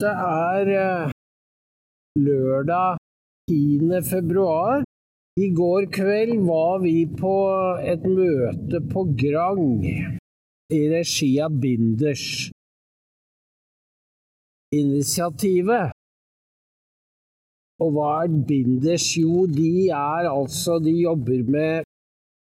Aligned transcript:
Det 0.00 0.10
er 0.10 0.68
eh, 0.80 1.10
lørdag 2.26 2.96
10. 3.50 3.98
februar. 4.12 4.84
I 5.44 5.48
går 5.60 5.88
kveld 5.96 6.32
var 6.46 6.78
vi 6.84 7.04
på 7.22 7.34
et 7.92 8.06
møte 8.08 8.80
på 8.92 9.02
Grang 9.22 9.84
i 10.78 10.80
regi 10.94 11.28
av 11.44 11.60
Binders. 11.64 12.24
Initiativet. 14.72 15.92
Og 17.84 17.92
hva 17.98 18.10
er 18.24 18.40
Binders? 18.48 19.10
Jo, 19.20 19.44
de 19.60 19.90
er 20.00 20.32
altså 20.32 20.80
De 20.80 20.96
jobber 20.96 21.44
med 21.44 21.88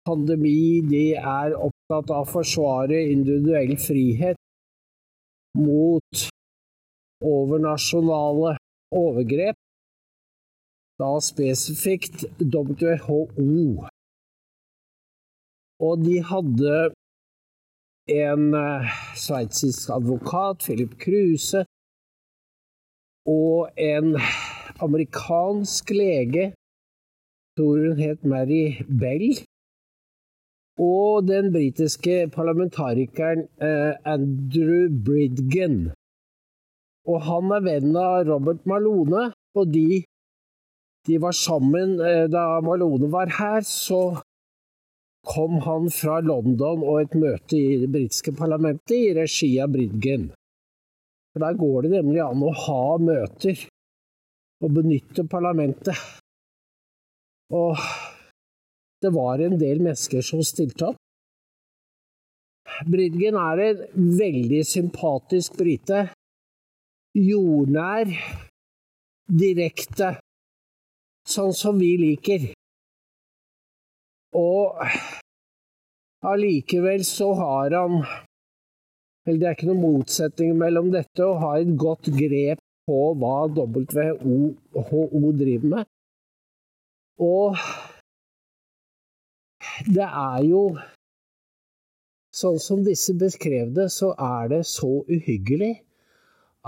pandemi, 0.07 0.79
de 0.95 1.05
er 1.19 1.59
opptatt 1.59 2.15
av 2.15 2.23
å 2.23 2.33
forsvare 2.37 3.03
individuell 3.11 3.75
frihet 3.83 4.39
mot 5.59 6.28
overnasjonale 7.23 8.55
overgrep, 8.95 9.55
da 10.99 11.11
spesifikt 11.23 12.25
WHO. 12.39 13.87
Og 15.79 16.03
de 16.03 16.17
hadde 16.31 16.77
en 18.09 18.55
uh, 18.57 18.87
sveitsisk 19.15 19.91
advokat, 19.95 20.63
Philip 20.65 20.95
Kruse, 20.99 21.63
og 23.29 23.69
en 23.77 24.17
amerikansk 24.81 25.93
lege, 25.93 26.49
tror 27.55 27.77
hun 27.85 28.01
het 28.01 28.25
Mary 28.25 28.81
Bell, 28.87 29.39
og 30.79 31.27
den 31.27 31.51
britiske 31.53 32.27
parlamentarikeren 32.35 33.47
uh, 33.61 33.93
Andrew 34.07 34.87
Bridgen. 35.05 35.91
Og 37.09 37.21
han 37.25 37.53
er 37.55 37.65
venn 37.65 37.95
av 37.97 38.27
Robert 38.27 38.65
Malone, 38.69 39.29
og 39.57 39.71
de, 39.73 40.01
de 41.09 41.21
var 41.21 41.33
sammen 41.33 41.95
uh, 41.97 42.27
da 42.29 42.59
Malone 42.61 43.09
var 43.11 43.31
her. 43.39 43.65
Så 43.65 44.19
kom 45.29 45.57
han 45.65 45.89
fra 45.93 46.19
London 46.25 46.85
og 46.85 47.01
et 47.01 47.17
møte 47.17 47.57
i 47.57 47.79
det 47.81 47.89
britiske 47.91 48.33
parlamentet 48.37 48.95
i 48.97 49.15
regi 49.17 49.51
av 49.61 49.73
Bridgen. 49.73 50.29
For 51.33 51.43
der 51.43 51.57
går 51.59 51.85
det 51.85 51.91
nemlig 51.97 52.21
an 52.23 52.45
å 52.45 52.53
ha 52.65 52.83
møter 53.01 53.65
og 54.63 54.73
benytte 54.75 55.25
parlamentet. 55.29 55.97
Og 57.53 57.77
det 59.01 59.11
var 59.15 59.41
en 59.41 59.57
del 59.59 59.81
mennesker 59.81 60.25
som 60.25 60.41
stilte 60.45 60.91
opp. 60.91 60.97
Bridgen 62.89 63.35
er 63.39 63.61
en 63.63 64.11
veldig 64.19 64.61
sympatisk 64.67 65.57
brite. 65.59 66.07
Jordnær, 67.17 68.05
direkte, 69.25 70.11
sånn 71.25 71.55
som 71.57 71.79
vi 71.81 71.95
liker. 71.97 72.43
Og 74.37 74.77
allikevel 76.21 77.01
så 77.07 77.31
har 77.39 77.73
han 77.73 78.03
Eller 79.25 79.39
det 79.39 79.47
er 79.47 79.55
ikke 79.57 79.69
noen 79.71 79.81
motsetning 79.81 80.53
mellom 80.57 80.91
dette 80.93 81.25
å 81.25 81.39
ha 81.41 81.49
et 81.59 81.71
godt 81.77 82.11
grep 82.13 82.61
på 82.89 82.99
hva 83.21 83.33
WHO 83.49 85.33
driver 85.41 85.67
med. 85.73 85.89
Og 87.21 87.57
det 89.89 90.07
er 90.07 90.45
jo 90.45 90.63
Sånn 92.39 92.59
som 92.61 92.83
disse 92.85 93.15
beskrev 93.17 93.71
det, 93.73 93.87
så 93.89 94.11
er 94.13 94.51
det 94.51 94.61
så 94.69 94.99
uhyggelig 95.09 95.79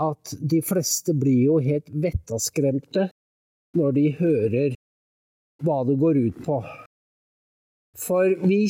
at 0.02 0.34
de 0.52 0.60
fleste 0.64 1.14
blir 1.18 1.42
jo 1.46 1.58
helt 1.62 1.90
vettaskremte 2.04 3.08
når 3.78 3.98
de 3.98 4.06
hører 4.20 4.78
hva 5.62 5.82
det 5.88 5.98
går 6.00 6.18
ut 6.26 6.40
på. 6.44 6.58
For 8.02 8.32
vi, 8.48 8.64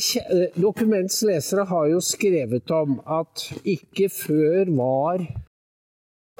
Dokuments 0.59 1.21
lesere 1.23 1.63
har 1.69 1.87
jo 1.93 2.01
skrevet 2.03 2.71
om 2.75 2.97
at 3.07 3.47
ikke 3.63 4.09
før 4.11 4.71
var 4.75 5.23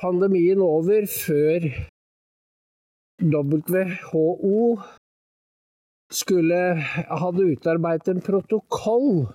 pandemien 0.02 0.60
over, 0.64 1.08
før 1.08 1.70
WHO 3.24 4.58
skulle 6.14 6.60
hadde 7.24 7.48
utarbeidet 7.54 8.12
en 8.12 8.26
protokoll 8.26 9.30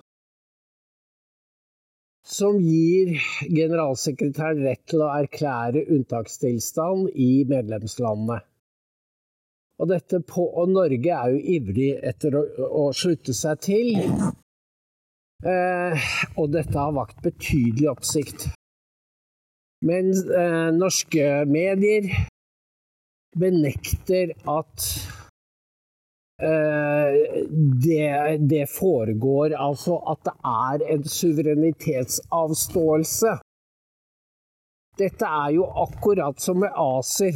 som 2.25 2.59
gir 2.61 3.15
generalsekretæren 3.47 4.63
rett 4.65 4.83
til 4.89 5.03
å 5.05 5.11
erklære 5.15 5.85
unntakstilstand 5.95 7.09
i 7.15 7.31
medlemslandene. 7.49 8.41
Og, 9.79 9.93
på, 10.27 10.43
og 10.43 10.73
Norge 10.75 11.15
er 11.15 11.33
jo 11.33 11.39
ivrig 11.55 11.91
etter 12.03 12.35
å, 12.35 12.43
å 12.67 12.83
slutte 12.91 13.33
seg 13.35 13.61
til. 13.63 13.93
Eh, 15.47 16.09
og 16.35 16.49
dette 16.51 16.75
har 16.75 16.97
vakt 16.97 17.21
betydelig 17.23 17.87
oppsikt. 17.93 18.49
Men 19.87 20.11
eh, 20.11 20.67
norske 20.75 21.45
medier 21.47 22.09
benekter 23.39 24.33
at 24.51 24.89
det, 26.39 28.37
det, 28.49 28.69
foregår 28.71 29.55
altså 29.59 29.97
at 30.07 30.23
det 30.23 30.33
er 30.47 30.79
en 30.93 31.03
suverenitetsavståelse. 31.03 33.39
Dette 34.99 35.25
er 35.25 35.49
jo 35.55 35.65
akkurat 35.83 36.41
som 36.41 36.59
med 36.63 36.71
ACER. 36.75 37.33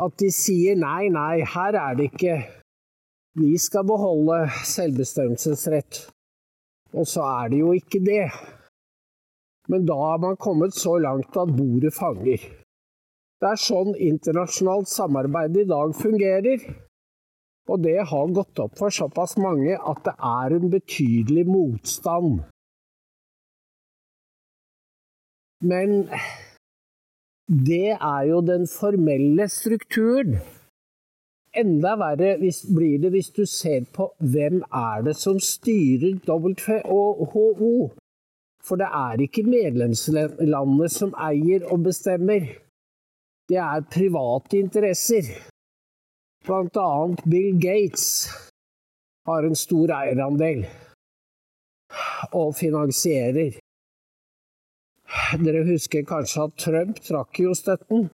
At 0.00 0.18
de 0.20 0.30
sier 0.32 0.76
nei, 0.80 1.08
nei, 1.12 1.44
her 1.44 1.74
er 1.76 1.94
det 1.98 2.04
ikke 2.12 2.36
Vi 3.36 3.58
skal 3.60 3.84
beholde 3.88 4.48
selvbestemmelsesrett. 4.68 6.10
Og 6.92 7.06
så 7.08 7.22
er 7.24 7.48
det 7.48 7.58
jo 7.62 7.72
ikke 7.72 8.00
det. 8.04 8.28
Men 9.72 9.86
da 9.88 9.96
har 9.96 10.18
man 10.20 10.36
kommet 10.36 10.74
så 10.76 10.98
langt 11.00 11.36
at 11.36 11.54
bordet 11.56 11.94
fanger. 11.96 12.36
Det 13.40 13.48
er 13.48 13.56
sånn 13.58 13.96
internasjonalt 13.96 14.88
samarbeid 14.92 15.56
i 15.64 15.70
dag 15.70 15.96
fungerer. 15.96 16.60
Og 17.70 17.82
det 17.84 17.98
har 18.10 18.34
gått 18.34 18.58
opp 18.58 18.78
for 18.78 18.90
såpass 18.90 19.36
mange 19.38 19.76
at 19.78 20.00
det 20.06 20.14
er 20.18 20.56
en 20.56 20.70
betydelig 20.72 21.44
motstand. 21.46 22.42
Men 25.62 26.08
det 27.46 27.94
er 27.94 28.22
jo 28.26 28.40
den 28.42 28.66
formelle 28.66 29.46
strukturen. 29.48 30.40
Enda 31.54 31.94
verre 32.00 32.34
blir 32.40 32.98
det 33.02 33.12
hvis 33.12 33.30
du 33.36 33.44
ser 33.46 33.84
på 33.94 34.08
hvem 34.18 34.62
er 34.72 35.02
det 35.06 35.14
som 35.20 35.38
styrer 35.38 36.16
WHO. 36.24 37.92
For 38.62 38.80
det 38.80 38.88
er 38.88 39.22
ikke 39.22 39.44
medlemslandene 39.46 40.88
som 40.90 41.14
eier 41.18 41.66
og 41.68 41.84
bestemmer. 41.86 42.46
Det 43.50 43.58
er 43.60 43.88
private 43.90 44.62
interesser. 44.62 45.51
Annet 46.48 47.24
Bill 47.24 47.58
Gates 47.58 48.28
har 49.26 49.42
en 49.46 49.56
stor 49.56 49.92
eierandel 49.94 50.64
og 52.32 52.56
finansierer. 52.58 53.58
Dere 55.42 55.62
husker 55.68 56.06
kanskje 56.08 56.46
at 56.48 56.56
Trump 56.58 57.00
trakk 57.04 57.40
jo 57.44 57.54
støtten, 57.54 58.08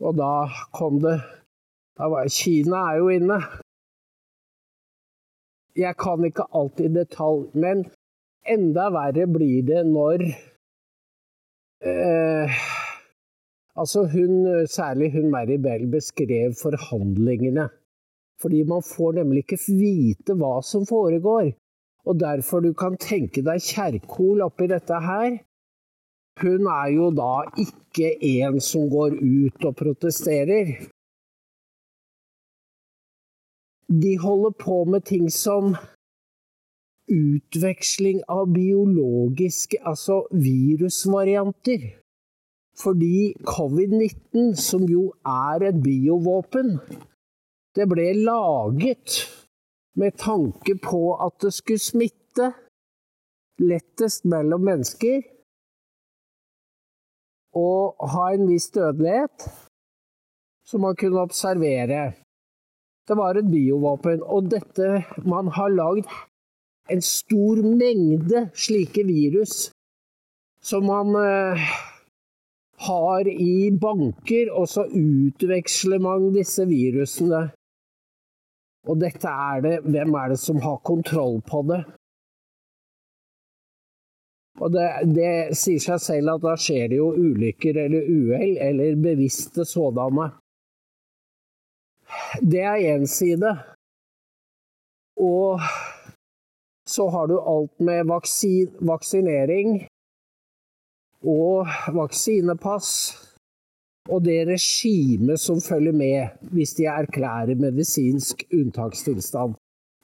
og 0.00 0.16
da 0.16 0.48
kom 0.72 1.00
det 1.02 1.18
da 1.98 2.06
var, 2.08 2.28
Kina 2.30 2.92
er 2.92 3.00
jo 3.00 3.08
inne. 3.10 3.40
Jeg 5.74 5.96
kan 5.98 6.24
ikke 6.24 6.46
alt 6.54 6.80
i 6.80 6.88
detalj, 6.94 7.48
men 7.58 7.82
enda 8.46 8.88
verre 8.94 9.26
blir 9.26 9.66
det 9.66 9.82
når 9.86 10.22
eh, 11.82 12.62
Altså 13.80 14.00
hun, 14.12 14.32
særlig 14.66 15.12
hun 15.14 15.30
Mary 15.30 15.58
Bell 15.64 15.86
beskrev 15.90 16.54
forhandlingene. 16.62 17.68
Fordi 18.42 18.62
man 18.62 18.82
får 18.96 19.12
nemlig 19.18 19.44
ikke 19.44 19.58
vite 19.66 20.34
hva 20.40 20.58
som 20.62 20.86
foregår. 20.86 21.52
Og 22.08 22.20
derfor 22.20 22.60
du 22.60 22.72
kan 22.72 22.96
tenke 22.96 23.42
deg 23.46 23.62
Kjerkol 23.62 24.42
oppi 24.46 24.68
dette 24.70 25.00
her. 25.08 25.38
Hun 26.42 26.66
er 26.70 26.88
jo 26.94 27.10
da 27.10 27.32
ikke 27.64 28.12
en 28.38 28.60
som 28.62 28.86
går 28.90 29.18
ut 29.18 29.64
og 29.68 29.76
protesterer. 29.82 30.74
De 34.02 34.18
holder 34.18 34.54
på 34.64 34.84
med 34.84 35.06
ting 35.10 35.30
som 35.32 35.74
utveksling 37.08 38.20
av 38.28 38.50
biologiske, 38.54 39.80
altså 39.82 40.26
virusvarianter. 40.30 41.88
Fordi 42.78 43.34
covid-19, 43.42 44.54
som 44.54 44.84
jo 44.86 45.08
er 45.26 45.64
et 45.68 45.80
biovåpen, 45.82 46.78
det 47.74 47.88
ble 47.90 48.12
laget 48.22 49.18
med 49.98 50.14
tanke 50.18 50.78
på 50.82 51.02
at 51.26 51.34
det 51.42 51.52
skulle 51.56 51.82
smitte 51.82 52.52
lettest 53.58 54.24
mellom 54.24 54.62
mennesker. 54.70 55.22
og 57.58 58.08
ha 58.12 58.30
en 58.34 58.48
viss 58.48 58.70
dødelighet, 58.74 59.48
som 60.68 60.84
man 60.84 60.96
kunne 60.96 61.20
observere. 61.20 62.12
Det 63.08 63.16
var 63.16 63.38
et 63.38 63.50
biovåpen, 63.50 64.22
og 64.22 64.50
dette 64.52 65.04
Man 65.24 65.48
har 65.48 65.68
lagd 65.72 66.10
en 66.92 67.02
stor 67.02 67.56
mengde 67.64 68.50
slike 68.54 69.04
virus 69.06 69.70
som 70.60 70.84
man 70.84 71.16
eh, 71.16 71.64
har 72.78 73.28
i 73.28 73.70
banker, 73.80 74.52
og 74.54 74.68
så 74.70 74.86
utveksler 74.86 76.02
man 76.02 76.30
disse 76.34 76.66
virusene. 76.68 77.48
Og 78.88 79.00
dette 79.00 79.28
er 79.28 79.62
det 79.64 79.78
Hvem 79.84 80.14
er 80.14 80.32
det 80.32 80.38
som 80.40 80.60
har 80.62 80.78
kontroll 80.86 81.40
på 81.44 81.62
det? 81.68 81.82
Og 84.58 84.72
det, 84.74 84.86
det 85.14 85.32
sier 85.58 85.82
seg 85.82 86.00
selv 86.02 86.34
at 86.34 86.44
da 86.46 86.54
skjer 86.58 86.88
det 86.90 86.98
jo 86.98 87.12
ulykker 87.14 87.78
eller 87.84 88.06
uhell, 88.10 88.56
eller 88.62 89.02
bevisste 89.02 89.66
sådanne. 89.68 90.32
Det 92.42 92.64
er 92.66 92.86
én 92.94 93.06
side. 93.06 93.52
Og 95.18 95.62
så 96.88 97.06
har 97.10 97.26
du 97.30 97.36
alt 97.38 97.80
med 97.84 98.06
vaksin, 98.08 98.74
vaksinering 98.80 99.87
og 101.24 101.66
vaksinepass. 101.94 102.90
Og 104.08 104.22
det 104.24 104.46
regimet 104.48 105.40
som 105.40 105.60
følger 105.60 105.92
med 105.92 106.52
hvis 106.54 106.72
de 106.78 106.86
erklærer 106.88 107.58
medisinsk 107.60 108.46
unntakstilstand. 108.54 109.56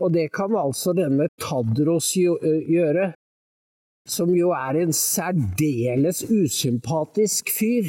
Og 0.03 0.13
det 0.13 0.29
kan 0.35 0.57
altså 0.59 0.93
denne 0.93 1.29
Tadros 1.41 2.11
gjøre, 2.15 3.13
som 4.09 4.35
jo 4.37 4.51
er 4.53 4.83
en 4.83 4.93
særdeles 4.93 6.25
usympatisk 6.29 7.49
fyr 7.55 7.89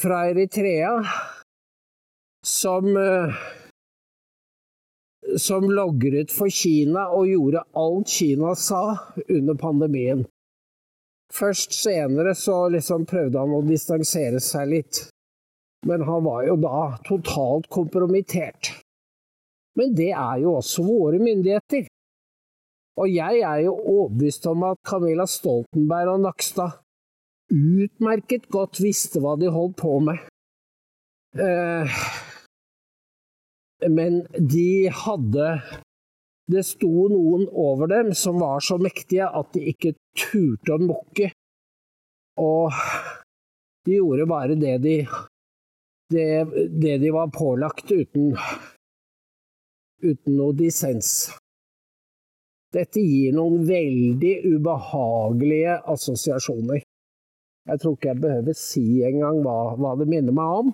fra 0.00 0.24
Eritrea, 0.32 0.94
som 2.42 2.96
eh, 2.96 3.34
som 5.36 5.68
logret 5.70 6.32
for 6.32 6.50
Kina 6.50 7.06
og 7.14 7.28
gjorde 7.28 7.62
alt 7.76 8.08
Kina 8.08 8.54
sa 8.58 8.82
under 9.28 9.54
pandemien. 9.54 10.24
Først 11.30 11.74
senere 11.76 12.34
så 12.34 12.64
liksom 12.74 13.06
prøvde 13.08 13.38
han 13.38 13.54
å 13.54 13.62
distansere 13.66 14.40
seg 14.42 14.70
litt, 14.72 15.02
men 15.86 16.02
han 16.08 16.24
var 16.26 16.44
jo 16.48 16.56
da 16.60 16.82
totalt 17.06 17.70
kompromittert. 17.70 18.72
Men 19.78 19.94
det 19.96 20.10
er 20.10 20.40
jo 20.42 20.56
også 20.58 20.84
våre 20.84 21.20
myndigheter. 21.22 21.86
Og 23.00 23.08
jeg 23.08 23.44
er 23.46 23.62
jo 23.64 23.76
overbevist 23.78 24.48
om 24.50 24.64
at 24.68 24.80
Camilla 24.86 25.26
Stoltenberg 25.30 26.16
og 26.16 26.24
Nakstad 26.26 26.80
utmerket 27.50 28.50
godt 28.52 28.80
visste 28.82 29.22
hva 29.22 29.36
de 29.40 29.50
holdt 29.50 29.78
på 29.80 29.94
med. 30.04 30.18
Eh, 31.38 32.00
men 33.88 34.24
de 34.34 34.90
hadde 34.90 35.52
Det 36.50 36.64
sto 36.66 37.04
noen 37.06 37.44
over 37.54 37.86
dem 37.86 38.08
som 38.18 38.40
var 38.42 38.58
så 38.58 38.74
mektige 38.82 39.28
at 39.38 39.52
de 39.54 39.60
ikke 39.70 39.92
turte 40.16 40.76
å 40.76 40.80
mukke. 40.82 41.30
Og 42.40 42.72
de 43.86 43.98
gjorde 43.98 44.26
bare 44.30 44.56
det 44.60 44.76
de, 44.84 44.96
det, 46.12 46.28
det 46.82 46.96
de 47.02 47.12
var 47.14 47.32
pålagt, 47.34 47.90
uten, 47.90 48.34
uten 50.02 50.36
noe 50.36 50.56
dissens. 50.56 51.30
Dette 52.70 53.02
gir 53.02 53.34
noen 53.34 53.64
veldig 53.66 54.34
ubehagelige 54.52 55.80
assosiasjoner. 55.90 56.84
Jeg 57.70 57.82
tror 57.82 57.96
ikke 57.96 58.12
jeg 58.12 58.22
behøver 58.22 58.56
si 58.56 58.84
engang 59.06 59.40
hva, 59.44 59.56
hva 59.78 59.96
det 59.98 60.06
minner 60.10 60.34
meg 60.34 60.60
om. 60.62 60.70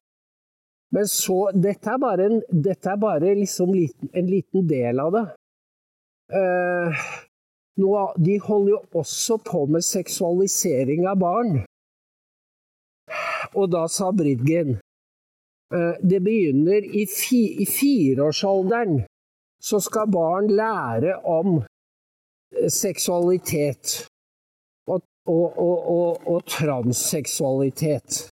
Men 0.94 1.08
så 1.10 1.50
Dette 1.56 1.90
er 1.92 1.98
bare, 2.00 2.28
en, 2.30 2.42
dette 2.52 2.92
er 2.92 3.00
bare 3.00 3.32
liksom 3.34 3.72
liten, 3.74 4.10
en 4.12 4.28
liten 4.30 4.68
del 4.68 5.00
av 5.02 5.16
det. 5.16 5.24
Uh, 6.32 7.06
nå, 7.80 7.92
de 8.16 8.38
holder 8.40 8.72
jo 8.72 8.80
også 9.02 9.38
på 9.44 9.66
med 9.70 9.84
seksualisering 9.84 11.06
av 11.10 11.20
barn. 11.20 11.58
Og 13.54 13.70
da 13.72 13.84
sa 13.92 14.10
Bridgen 14.16 14.76
uh, 14.76 15.94
det 16.02 16.20
begynner 16.24 16.84
i, 16.84 17.06
fi, 17.10 17.42
i 17.62 17.66
fireårsalderen. 17.68 19.04
Så 19.62 19.80
skal 19.82 20.10
barn 20.12 20.50
lære 20.52 21.16
om 21.24 21.62
seksualitet 22.68 24.06
og, 24.86 25.02
og, 25.26 25.58
og, 25.58 26.26
og 26.26 26.44
transseksualitet. 26.46 28.26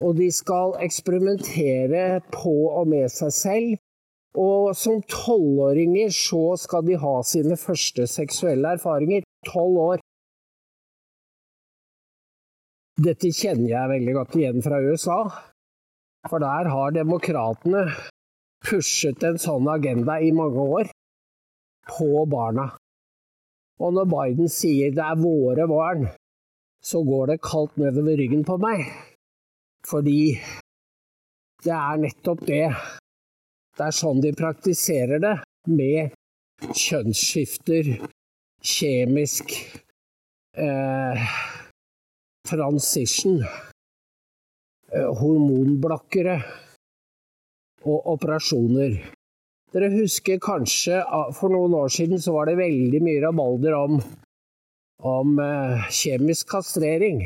Og 0.00 0.16
de 0.16 0.30
skal 0.32 0.74
eksperimentere 0.80 2.20
på 2.32 2.54
og 2.72 2.88
med 2.88 3.12
seg 3.12 3.32
selv. 3.36 3.76
Og 4.38 4.76
som 4.78 5.00
tolvåringer 5.10 6.12
så 6.14 6.54
skal 6.60 6.84
de 6.86 6.98
ha 7.02 7.16
sine 7.26 7.56
første 7.58 8.06
seksuelle 8.06 8.76
erfaringer. 8.76 9.24
Tolv 9.48 9.80
år. 9.82 10.04
Dette 13.00 13.32
kjenner 13.32 13.72
jeg 13.72 13.92
veldig 13.94 14.14
godt 14.18 14.36
igjen 14.38 14.62
fra 14.62 14.78
USA. 14.84 15.18
For 16.28 16.42
der 16.42 16.68
har 16.70 16.94
demokratene 16.94 17.86
pushet 18.68 19.24
en 19.24 19.40
sånn 19.40 19.66
agenda 19.72 20.18
i 20.20 20.30
mange 20.36 20.66
år 20.78 20.90
på 21.88 22.24
barna. 22.30 22.68
Og 23.80 23.94
når 23.96 24.10
Biden 24.12 24.50
sier 24.52 24.92
det 24.92 25.02
er 25.02 25.22
våre 25.22 25.64
barn, 25.70 26.10
så 26.84 27.00
går 27.04 27.32
det 27.32 27.42
kaldt 27.44 27.80
nedover 27.80 28.20
ryggen 28.20 28.44
på 28.44 28.60
meg. 28.60 28.84
Fordi 29.88 30.36
det 31.64 31.72
er 31.76 32.02
nettopp 32.04 32.44
det. 32.48 32.66
Det 33.80 33.86
er 33.88 33.94
sånn 33.96 34.18
de 34.20 34.30
praktiserer 34.36 35.22
det, 35.24 35.36
med 35.72 36.10
kjønnsskifter, 36.76 37.86
kjemisk 38.60 39.54
eh, 40.60 41.22
transition, 42.44 43.38
eh, 44.92 45.06
hormonblokkere 45.22 46.34
og 47.88 48.10
operasjoner. 48.18 48.98
Dere 49.72 49.88
husker 49.94 50.42
kanskje 50.44 51.00
for 51.38 51.48
noen 51.54 51.78
år 51.78 51.88
siden 51.94 52.20
så 52.20 52.34
var 52.36 52.50
det 52.50 52.58
veldig 52.60 53.00
mye 53.06 53.22
rabalder 53.24 53.78
om, 53.78 53.96
om 55.08 55.40
eh, 55.40 55.88
kjemisk 56.02 56.52
kastrering. 56.52 57.24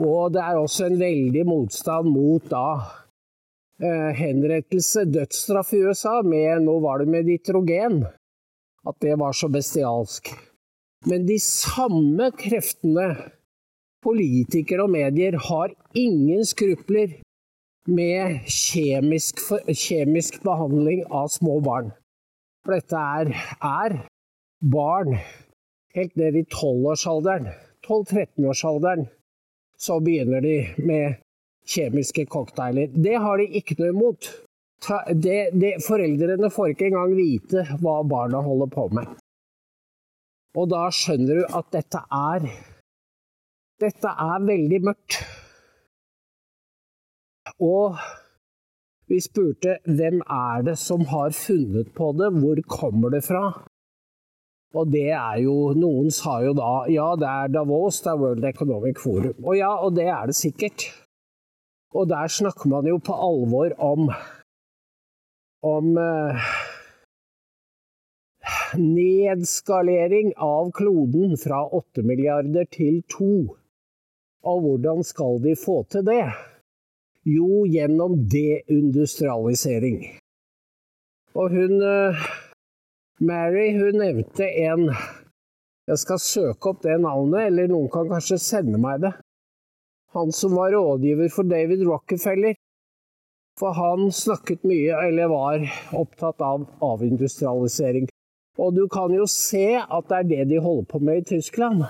Og 0.00 0.32
det 0.32 0.48
er 0.48 0.56
også 0.56 0.88
en 0.88 0.98
veldig 1.04 1.44
motstand 1.44 2.08
mot 2.16 2.48
da 2.48 2.64
henrettelse, 3.80 5.06
dødsstraff 5.08 5.72
i 5.76 5.82
USA, 5.88 6.20
med 6.22 6.66
nå 6.66 6.76
var 6.84 7.00
det 7.00 7.08
med 7.12 7.28
nitrogen. 7.30 8.02
At 8.86 8.96
det 9.04 9.16
var 9.20 9.36
så 9.36 9.48
bestialsk. 9.52 10.32
Men 11.08 11.26
de 11.28 11.38
samme 11.40 12.30
kreftene, 12.36 13.08
politikere 14.04 14.84
og 14.84 14.92
medier, 14.92 15.36
har 15.48 15.72
ingen 15.96 16.44
skrupler 16.48 17.18
med 17.88 18.44
kjemisk, 18.48 19.40
kjemisk, 19.68 20.42
behandling 20.44 21.06
av 21.08 21.30
små 21.32 21.58
barn. 21.64 21.90
For 22.64 22.76
dette 22.76 23.00
er, 23.00 23.32
er 23.64 23.96
barn 24.60 25.16
helt 25.96 26.16
ned 26.20 26.36
i 26.36 26.44
12-årsalderen. 26.44 27.48
12-13-årsalderen 27.88 29.08
så 29.80 29.96
begynner 30.04 30.44
de 30.44 30.56
med 30.84 31.20
kjemiske 31.68 32.26
cocktailer. 32.30 32.92
Det 32.94 33.16
har 33.20 33.40
de 33.40 33.48
ikke 33.60 33.76
noe 33.80 33.94
imot. 33.94 34.30
Det, 35.12 35.50
det, 35.60 35.74
foreldrene 35.84 36.48
får 36.52 36.72
ikke 36.72 36.88
engang 36.88 37.12
vite 37.16 37.66
hva 37.82 38.00
barna 38.08 38.40
holder 38.44 38.70
på 38.72 38.86
med. 38.96 39.18
Og 40.56 40.70
da 40.72 40.86
skjønner 40.94 41.42
du 41.42 41.58
at 41.58 41.68
dette 41.76 42.04
er 42.10 42.48
Dette 43.80 44.10
er 44.12 44.42
veldig 44.44 44.78
mørkt. 44.84 45.20
Og 47.64 47.96
vi 49.08 49.16
spurte 49.24 49.78
hvem 49.88 50.20
er 50.20 50.66
det 50.66 50.76
som 50.78 51.06
har 51.08 51.32
funnet 51.32 51.88
på 51.96 52.10
det, 52.18 52.28
hvor 52.42 52.60
kommer 52.68 53.14
det 53.14 53.22
fra? 53.24 53.44
Og 54.76 54.92
det 54.92 55.08
er 55.16 55.40
jo 55.42 55.72
Noen 55.74 56.12
sa 56.14 56.36
jo 56.44 56.52
da 56.54 56.84
ja, 56.92 57.08
det 57.18 57.30
er 57.30 57.54
Davos, 57.56 58.02
det 58.04 58.12
er 58.12 58.20
World 58.20 58.44
Economic 58.52 59.00
Forum. 59.02 59.40
Og 59.42 59.56
ja, 59.58 59.72
og 59.80 59.96
det 59.96 60.06
er 60.12 60.30
det 60.30 60.36
sikkert. 60.38 60.86
Og 61.94 62.08
der 62.08 62.28
snakker 62.30 62.70
man 62.70 62.86
jo 62.86 62.98
på 63.02 63.14
alvor 63.14 63.74
om 63.82 64.10
om 65.62 65.98
eh, 65.98 66.50
nedskalering 68.78 70.32
av 70.36 70.70
kloden 70.72 71.36
fra 71.36 71.64
8 71.66 72.02
milliarder 72.06 72.64
til 72.72 73.02
2. 73.12 73.32
Og 74.50 74.62
hvordan 74.64 75.04
skal 75.04 75.42
de 75.44 75.56
få 75.58 75.82
til 75.92 76.06
det? 76.06 76.24
Jo, 77.28 77.66
gjennom 77.68 78.16
deindustrialisering. 78.32 79.98
Og 81.36 81.52
hun 81.52 81.82
eh, 81.84 82.28
Mary 83.20 83.74
hun 83.76 84.00
nevnte 84.00 84.46
en 84.48 84.88
Jeg 85.90 85.98
skal 85.98 86.20
søke 86.22 86.70
opp 86.70 86.84
det 86.84 87.00
navnet, 87.02 87.48
eller 87.50 87.68
noen 87.68 87.90
kan 87.92 88.08
kanskje 88.08 88.38
sende 88.38 88.78
meg 88.78 89.02
det. 89.02 89.10
Han 90.12 90.32
som 90.32 90.54
var 90.58 90.72
rådgiver 90.74 91.28
for 91.30 91.46
David 91.46 91.86
Rockefeller. 91.86 92.54
For 93.60 93.76
han 93.76 94.08
snakket 94.12 94.64
mye, 94.66 94.96
eller 95.06 95.28
var 95.30 95.66
opptatt 95.94 96.40
av 96.42 96.64
avindustrialisering. 96.82 98.08
Og 98.58 98.74
du 98.74 98.86
kan 98.90 99.12
jo 99.14 99.26
se 99.30 99.76
at 99.78 100.08
det 100.10 100.16
er 100.16 100.30
det 100.30 100.48
de 100.50 100.62
holder 100.64 100.88
på 100.90 101.00
med 101.04 101.22
i 101.22 101.28
Tyskland. 101.36 101.84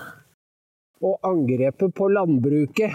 Og 1.01 1.17
angrepet 1.25 1.95
på 1.97 2.11
landbruket 2.13 2.93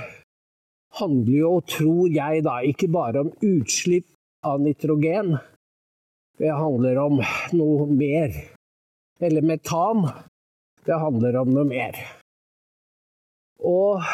handler 1.01 1.39
jo, 1.39 1.53
tror 1.67 2.13
jeg 2.13 2.45
da, 2.47 2.61
ikke 2.63 2.89
bare 2.93 3.25
om 3.27 3.33
utslipp 3.43 4.07
av 4.47 4.63
nitrogen. 4.63 5.35
Det 6.39 6.53
handler 6.53 7.01
om 7.03 7.21
noe 7.57 7.89
mer. 7.91 8.37
Eller 9.21 9.43
metan. 9.43 10.07
Det 10.87 11.01
handler 11.01 11.41
om 11.41 11.51
noe 11.57 11.67
mer. 11.67 11.99
Og 13.65 14.05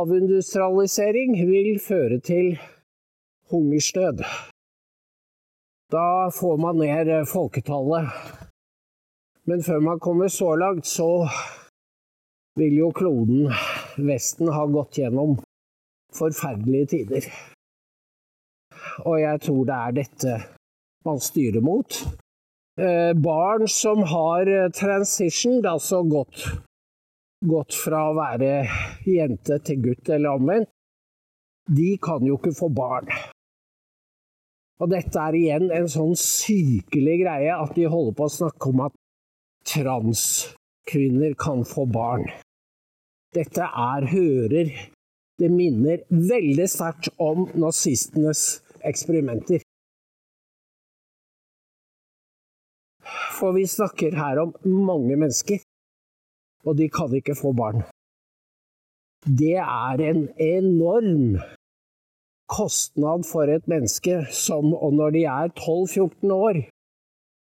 avindustrialisering 0.00 1.36
vil 1.50 1.78
føre 1.88 2.18
til 2.20 2.58
hungersnød. 3.50 4.24
Da 5.94 6.08
får 6.40 6.56
man 6.64 6.80
ned 6.82 7.26
folketallet. 7.26 8.08
Men 9.48 9.62
før 9.62 9.80
man 9.80 10.00
kommer 10.00 10.28
så 10.28 10.54
langt, 10.56 10.86
så 10.86 11.28
vil 12.58 12.76
jo 12.78 12.90
kloden 12.90 13.50
Vesten 13.98 14.48
ha 14.56 14.64
gått 14.66 14.98
gjennom 14.98 15.36
forferdelige 16.18 16.86
tider. 16.94 17.28
Og 19.04 19.20
jeg 19.20 19.40
tror 19.46 19.64
det 19.68 19.78
er 19.78 19.96
dette 20.00 20.36
man 21.04 21.20
styrer 21.20 21.60
mot. 21.60 21.98
Eh, 22.80 23.12
barn 23.14 23.68
som 23.68 24.02
har 24.02 24.48
transition, 24.74 25.60
altså 25.66 26.02
gått, 26.10 26.46
gått 27.44 27.76
fra 27.76 28.08
å 28.08 28.16
være 28.16 28.52
jente 29.08 29.58
til 29.66 29.82
gutt 29.84 30.10
eller 30.16 30.38
omvendt, 30.38 30.70
de 31.64 31.94
kan 32.02 32.24
jo 32.24 32.36
ikke 32.38 32.52
få 32.56 32.68
barn. 32.76 33.08
Og 34.82 34.90
dette 34.90 35.20
er 35.20 35.36
igjen 35.38 35.70
en 35.72 35.86
sånn 35.88 36.16
sykelig 36.18 37.20
greie 37.22 37.52
at 37.54 37.76
de 37.76 37.86
holder 37.88 38.16
på 38.18 38.26
å 38.26 38.34
snakke 38.36 38.72
om 38.72 38.82
at 38.88 38.96
transkvinner 39.70 41.36
kan 41.40 41.62
få 41.68 41.86
barn. 41.88 42.26
Dette 43.34 43.64
er 43.66 44.10
hører 44.12 44.74
Det 45.34 45.48
minner 45.50 46.04
veldig 46.14 46.66
sterkt 46.70 47.08
om 47.18 47.48
nazistenes 47.58 48.60
eksperimenter. 48.86 49.64
For 53.34 53.56
vi 53.56 53.64
snakker 53.66 54.14
her 54.14 54.38
om 54.44 54.52
mange 54.62 55.16
mennesker, 55.18 55.63
og 56.64 56.78
de 56.78 56.88
kan 56.88 57.12
ikke 57.14 57.36
få 57.38 57.52
barn. 57.56 57.84
Det 59.24 59.56
er 59.56 60.00
en 60.04 60.26
enorm 60.40 61.38
kostnad 62.48 63.24
for 63.24 63.48
et 63.48 63.68
menneske 63.68 64.24
som 64.32 64.74
og 64.74 64.92
når 64.98 65.14
de 65.16 65.22
er 65.24 65.52
12-14 65.56 66.32
år, 66.32 66.60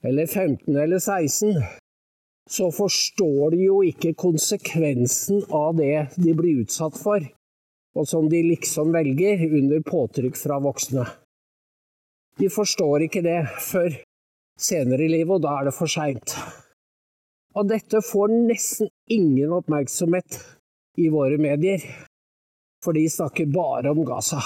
eller 0.05 0.27
15 0.27 0.77
eller 0.77 0.99
16, 0.99 1.59
så 2.49 2.71
forstår 2.71 3.51
de 3.57 3.65
jo 3.65 3.81
ikke 3.83 4.15
konsekvensen 4.21 5.43
av 5.51 5.77
det 5.81 6.09
de 6.17 6.35
blir 6.37 6.63
utsatt 6.65 6.99
for, 7.01 7.25
og 7.97 8.09
som 8.09 8.29
de 8.29 8.43
liksom 8.45 8.93
velger 8.95 9.47
under 9.49 9.83
påtrykk 9.87 10.37
fra 10.39 10.61
voksne. 10.63 11.07
De 12.39 12.51
forstår 12.51 13.07
ikke 13.07 13.23
det 13.25 13.41
før 13.63 13.95
senere 14.61 15.07
i 15.07 15.11
livet, 15.11 15.39
og 15.39 15.43
da 15.47 15.59
er 15.59 15.71
det 15.71 15.77
for 15.77 15.91
seint. 15.91 16.37
Og 17.55 17.69
dette 17.71 18.01
får 18.03 18.33
nesten 18.35 18.91
ingen 19.15 19.53
oppmerksomhet 19.55 20.41
i 20.99 21.07
våre 21.13 21.39
medier, 21.39 21.83
for 22.83 22.97
de 22.97 23.05
snakker 23.11 23.51
bare 23.55 23.93
om 23.95 24.03
Gaza. 24.07 24.41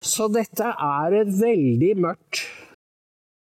Så 0.00 0.30
dette 0.32 0.70
er 0.70 1.18
et 1.20 1.34
veldig 1.40 1.92
mørkt 2.06 2.46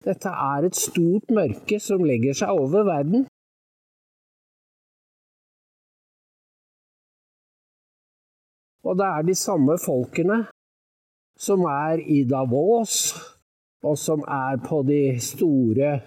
Dette 0.05 0.29
er 0.29 0.67
et 0.67 0.77
stort 0.77 1.31
mørke 1.33 1.79
som 1.81 2.03
legger 2.05 2.35
seg 2.37 2.51
over 2.53 2.83
verden. 2.85 3.23
Og 8.85 8.99
det 8.99 9.07
er 9.07 9.25
de 9.25 9.35
samme 9.39 9.79
folkene 9.81 10.43
som 11.41 11.65
er 11.65 12.03
i 12.05 12.19
Davos, 12.29 13.15
og 13.83 13.97
som 13.99 14.23
er 14.27 14.59
på 14.63 14.81
de 14.87 15.17
store 15.21 15.99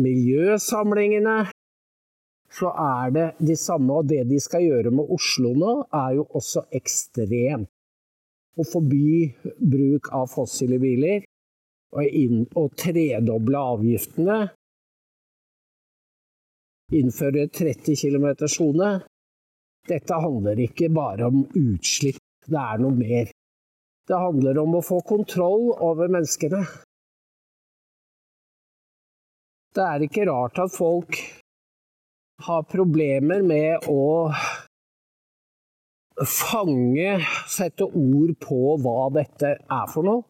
miljøsamlingene, 0.00 1.38
så 2.50 2.70
er 2.74 3.12
det 3.14 3.26
de 3.46 3.56
samme. 3.56 4.00
Og 4.00 4.08
det 4.10 4.24
de 4.30 4.40
skal 4.42 4.64
gjøre 4.66 4.92
med 4.94 5.10
Oslo 5.14 5.52
nå, 5.54 5.74
er 5.94 6.16
jo 6.18 6.26
også 6.38 6.66
ekstremt 6.74 7.70
å 8.58 8.66
forby 8.66 9.30
bruk 9.60 10.10
av 10.16 10.26
fossile 10.32 10.80
biler 10.82 11.22
og, 11.94 12.02
inn, 12.04 12.42
og 12.58 12.74
tredoble 12.78 13.62
avgiftene. 13.74 14.40
Innføre 16.98 17.46
30 17.54 17.94
km-sone. 18.02 18.90
Dette 19.88 20.18
handler 20.22 20.58
ikke 20.66 20.90
bare 20.92 21.30
om 21.30 21.44
utslipp, 21.46 22.18
det 22.50 22.58
er 22.58 22.82
noe 22.82 22.96
mer. 22.98 23.30
Det 24.10 24.18
handler 24.18 24.58
om 24.58 24.72
å 24.74 24.82
få 24.82 24.96
kontroll 25.06 25.68
over 25.78 26.10
menneskene. 26.10 26.64
Det 29.70 29.84
er 29.86 30.02
ikke 30.02 30.26
rart 30.26 30.58
at 30.58 30.72
folk 30.74 31.14
har 32.42 32.64
problemer 32.66 33.44
med 33.46 33.86
å 33.86 34.32
fange, 36.26 37.12
sette 37.54 37.86
ord 37.86 38.32
på 38.42 38.58
hva 38.82 39.12
dette 39.14 39.52
er 39.62 39.86
for 39.92 40.08
noe. 40.08 40.24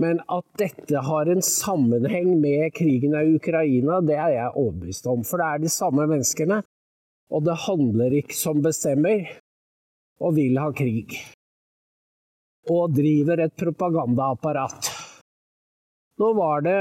Men 0.00 0.22
at 0.30 0.46
dette 0.60 1.02
har 1.04 1.28
en 1.28 1.42
sammenheng 1.42 2.36
med 2.40 2.70
krigen 2.78 3.18
i 3.18 3.34
Ukraina, 3.34 3.98
det 4.06 4.20
er 4.20 4.36
jeg 4.36 4.54
overbevist 4.54 5.10
om. 5.10 5.26
For 5.26 5.42
det 5.42 5.48
er 5.50 5.64
de 5.66 5.72
samme 5.74 6.06
menneskene, 6.06 6.62
og 7.34 7.44
det 7.44 7.58
handler 7.66 8.16
ikke 8.22 8.38
som 8.38 8.62
bestemmer, 8.62 9.26
og 10.22 10.38
vil 10.38 10.62
ha 10.62 10.70
krig. 10.70 11.18
Og 12.68 12.92
driver 12.92 13.40
et 13.40 13.54
propagandaapparat. 13.56 14.90
Nå 16.20 16.32
var 16.36 16.60
det 16.66 16.76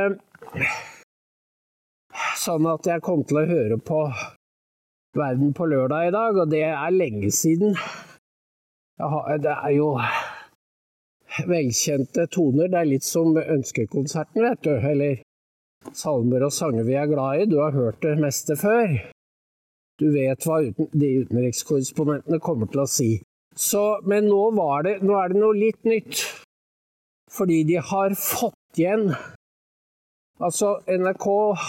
sånn 2.39 2.67
at 2.67 2.89
jeg 2.89 3.03
kom 3.05 3.23
til 3.27 3.39
å 3.39 3.47
høre 3.47 3.77
på 3.79 4.03
Verden 5.17 5.55
på 5.57 5.65
lørdag 5.65 6.07
i 6.07 6.11
dag, 6.13 6.37
og 6.37 6.51
det 6.51 6.61
er 6.69 6.91
lenge 6.93 7.31
siden. 7.33 7.73
Det 8.99 9.53
er 9.55 9.71
jo 9.73 9.87
velkjente 11.49 12.27
toner. 12.29 12.69
Det 12.69 12.77
er 12.77 12.89
litt 12.91 13.07
som 13.07 13.33
Ønskekonserten, 13.39 14.43
vet 14.45 14.61
du. 14.67 14.75
Eller 14.75 15.23
salmer 15.95 16.45
og 16.45 16.53
sanger 16.53 16.85
vi 16.85 16.97
er 16.99 17.09
glad 17.09 17.41
i. 17.41 17.47
Du 17.49 17.57
har 17.63 17.73
hørt 17.73 18.03
det 18.05 18.19
meste 18.21 18.57
før. 18.59 18.99
Du 19.99 20.11
vet 20.13 20.45
hva 20.45 20.61
de 20.61 21.09
utenrikskorrespondentene 21.23 22.39
kommer 22.43 22.69
til 22.71 22.83
å 22.83 22.87
si. 22.87 23.09
Så, 23.59 23.83
men 24.07 24.29
nå, 24.31 24.43
det, 24.85 24.99
nå 25.03 25.17
er 25.19 25.33
det 25.33 25.41
noe 25.41 25.57
litt 25.57 25.83
nytt. 25.87 26.23
Fordi 27.29 27.63
de 27.67 27.81
har 27.83 28.15
fått 28.17 28.79
igjen 28.79 29.11
Altså, 30.39 30.77
NRK 30.87 31.25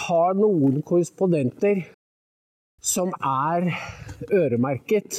har 0.07 0.37
noen 0.39 0.77
korrespondenter 0.87 1.81
som 2.79 3.09
er 3.19 3.65
øremerket 4.31 5.17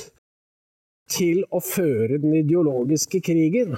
til 1.12 1.42
å 1.52 1.60
føre 1.60 2.16
den 2.22 2.38
ideologiske 2.38 3.20
krigen. 3.20 3.76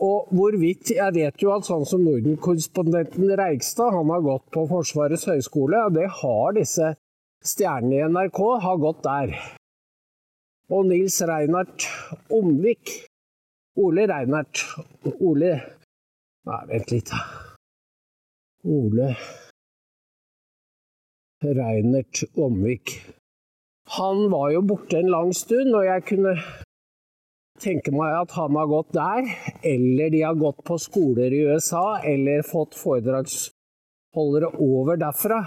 Og 0.00 0.28
hvorvidt 0.36 0.92
Jeg 0.92 1.14
vet 1.16 1.40
jo 1.40 1.54
at 1.54 1.64
sånn 1.68 1.86
som 1.88 2.04
Norden-korrespondenten 2.04 3.32
Reigstad, 3.40 3.96
han 3.96 4.12
har 4.12 4.20
gått 4.28 4.46
på 4.52 4.66
Forsvarets 4.68 5.24
høgskole, 5.28 5.80
og 5.88 5.96
det 5.96 6.10
har 6.20 6.52
disse 6.56 6.94
stjernene 7.40 7.96
i 7.96 8.06
NRK, 8.12 8.40
har 8.60 8.84
gått 8.84 9.02
der. 9.08 9.34
Og 10.70 10.86
Nils 10.86 11.18
Reinhardt 11.26 11.86
Omvik 12.30 12.94
Ole 13.80 14.06
Reinhardt 14.10 14.64
Ole 15.18 15.52
Nei, 16.48 16.60
vent 16.70 16.92
litt, 16.94 17.10
da. 17.10 17.20
Ole 18.64 19.14
Reinert 21.44 22.22
Omvik 22.36 22.94
han 23.90 24.30
var 24.30 24.50
jo 24.54 24.60
borte 24.62 25.00
en 25.00 25.08
lang 25.10 25.32
stund, 25.34 25.74
og 25.74 25.82
jeg 25.82 26.04
kunne 26.06 26.34
tenke 27.60 27.90
meg 27.90 28.12
at 28.20 28.34
han 28.38 28.54
har 28.54 28.68
gått 28.70 28.92
der, 28.94 29.30
eller 29.66 30.12
de 30.14 30.20
har 30.22 30.38
gått 30.38 30.62
på 30.66 30.76
skoler 30.78 31.34
i 31.34 31.40
USA, 31.50 31.98
eller 32.06 32.46
fått 32.46 32.78
foredragsholdere 32.78 34.52
over 34.62 35.00
derfra. 35.00 35.40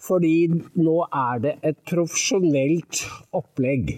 Fordi 0.00 0.48
nå 0.78 0.96
er 1.06 1.42
det 1.44 1.54
et 1.62 1.78
profesjonelt 1.88 3.04
opplegg. 3.36 3.92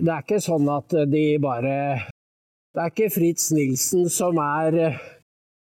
Det 0.00 0.10
er 0.10 0.24
ikke 0.24 0.40
sånn 0.42 0.68
at 0.72 0.94
de 1.12 1.26
bare 1.42 1.76
Det 2.74 2.82
er 2.82 2.90
ikke 2.92 3.10
Fritz 3.10 3.50
Nilsen 3.54 4.08
som 4.12 4.38
er 4.42 4.98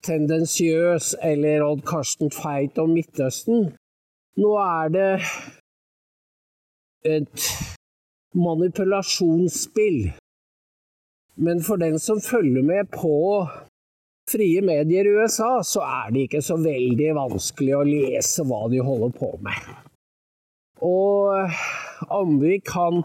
tendensiøs 0.03 1.13
eller 1.23 1.63
Odd 1.63 1.83
Karsten 1.87 2.31
Tveit 2.33 2.79
om 2.81 2.93
Midtøsten. 2.95 3.69
Nå 4.39 4.51
er 4.63 4.91
det 4.95 5.11
et 7.05 7.45
manipulasjonsspill. 8.35 10.11
Men 11.39 11.63
for 11.63 11.79
den 11.79 11.99
som 11.99 12.19
følger 12.21 12.63
med 12.63 12.89
på 12.91 13.47
frie 14.29 14.63
medier 14.65 15.07
i 15.07 15.13
USA, 15.19 15.59
så 15.65 15.83
er 15.85 16.13
det 16.13 16.27
ikke 16.27 16.43
så 16.45 16.59
veldig 16.61 17.13
vanskelig 17.17 17.75
å 17.77 17.85
lese 17.87 18.45
hva 18.47 18.65
de 18.71 18.81
holder 18.85 19.13
på 19.17 19.31
med. 19.45 19.69
Og 20.85 22.09
Amvik, 22.15 22.69
han, 22.75 23.03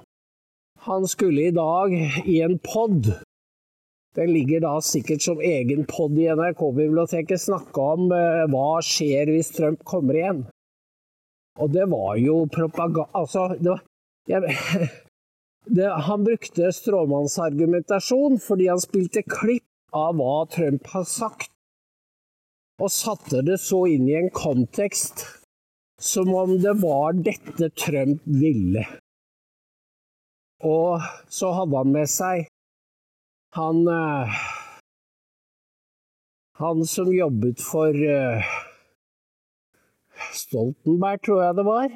han 0.86 1.06
skulle 1.10 1.48
i 1.48 1.54
dag 1.54 1.94
i 2.24 2.40
en 2.44 2.60
pod 2.62 3.14
den 4.14 4.30
ligger 4.30 4.60
da 4.62 4.74
sikkert 4.84 5.24
som 5.24 5.40
egen 5.42 5.86
pod 5.90 6.14
i 6.18 6.28
NRK-biblioteket, 6.30 7.40
snakke 7.42 7.86
om 7.94 8.12
eh, 8.14 8.44
hva 8.50 8.78
skjer 8.86 9.32
hvis 9.34 9.50
Trump 9.56 9.82
kommer 9.88 10.18
igjen. 10.18 10.44
Og 11.58 11.72
det 11.74 11.86
var 11.90 12.14
jo 12.18 12.44
propaganda 12.50 13.08
Altså, 13.14 13.48
det 13.58 13.72
var, 13.72 13.82
jeg, 14.30 14.54
det, 15.76 15.90
han 16.08 16.26
brukte 16.26 16.70
stråmannsargumentasjon 16.78 18.38
fordi 18.42 18.70
han 18.70 18.82
spilte 18.82 19.24
klipp 19.26 19.66
av 19.94 20.18
hva 20.18 20.44
Trump 20.50 20.88
har 20.92 21.06
sagt, 21.08 21.50
og 22.82 22.90
satte 22.90 23.44
det 23.46 23.60
så 23.62 23.84
inn 23.86 24.08
i 24.10 24.16
en 24.18 24.32
kontekst 24.34 25.22
som 26.02 26.32
om 26.34 26.56
det 26.62 26.74
var 26.82 27.14
dette 27.14 27.70
Trump 27.78 28.24
ville. 28.26 28.82
Og 30.64 31.04
så 31.30 31.52
hadde 31.54 31.78
han 31.78 31.94
med 31.94 32.10
seg 32.10 32.48
han 33.54 33.86
eh, 33.86 34.38
Han 36.58 36.84
som 36.86 37.10
jobbet 37.14 37.62
for 37.62 37.94
eh, 37.94 38.54
Stoltenberg, 40.34 41.20
tror 41.22 41.42
jeg 41.42 41.56
det 41.58 41.64
var. 41.66 41.86